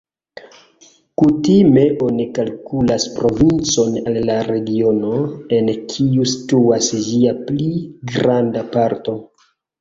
Kutime 1.21 1.83
oni 2.05 2.23
kalkulas 2.37 3.05
provincon 3.17 3.99
al 4.13 4.17
la 4.31 4.37
regiono, 4.47 5.19
en 5.59 5.69
kiu 5.93 6.25
situas 6.33 6.89
ĝia 7.11 7.37
pli 7.51 7.69
granda 8.15 8.67
parto. 8.75 9.17